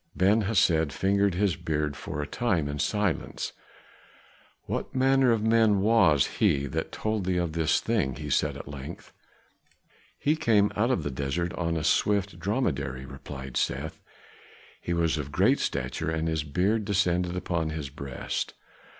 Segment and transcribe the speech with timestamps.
[0.15, 3.53] Ben Hesed fingered his beard for a time in silence.
[4.65, 8.67] "What manner of man Was he that told thee of this thing?" he said at
[8.67, 9.13] length.
[10.17, 14.01] "He came out of the desert on a swift dromedary," replied Seth.
[14.81, 18.55] "He was of great stature and his beard descended upon his breast.